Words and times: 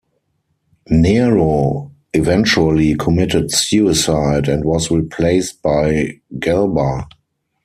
Nero 0.89 1.91
eventually 2.15 2.95
committed 2.95 3.51
suicide 3.51 4.47
and 4.49 4.65
was 4.65 4.89
replaced 4.89 5.61
by 5.61 6.19
Galba. 6.39 7.07